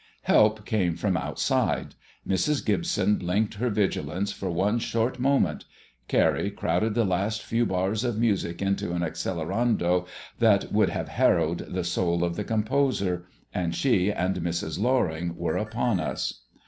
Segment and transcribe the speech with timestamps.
[0.23, 1.93] Help came from outside.
[2.27, 2.65] Mrs.
[2.65, 5.65] Gibson blinked her vigilance for one short moment.
[6.07, 10.07] Carrie crowded the last few bars of music into an accelerando
[10.39, 14.79] that would have harrowed the soul of the composer, and she and Mrs.
[14.79, 16.45] Loring were upon us.